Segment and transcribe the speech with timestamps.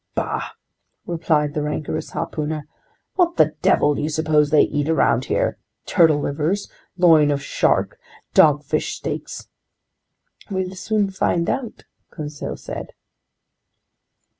[0.15, 0.53] "Bah!"
[1.05, 2.67] replied the rancorous harpooner.
[3.17, 5.59] "What the devil do you suppose they eat around here?
[5.85, 7.99] Turtle livers, loin of shark,
[8.33, 9.47] dogfish steaks?"
[10.49, 12.93] "We'll soon find out!" Conseil said.